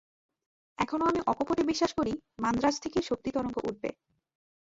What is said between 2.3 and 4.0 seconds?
মান্দ্রাজ থেকেই শক্তিতরঙ্গ উঠবে।